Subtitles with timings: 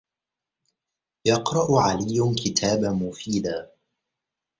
[1.27, 3.71] يَقْرَأُ عَلِيٌّ كِتَابًا مُفِيدًا.